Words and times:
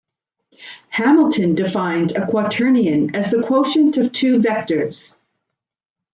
Hamilton 0.89 1.53
defined 1.53 2.13
a 2.15 2.25
quaternion 2.25 3.13
as 3.15 3.29
the 3.29 3.43
quotient 3.43 3.97
of 3.99 4.11
two 4.11 4.39
vectors. 4.39 5.13